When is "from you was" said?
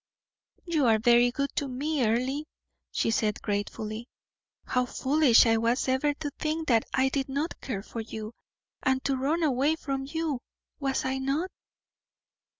9.75-11.05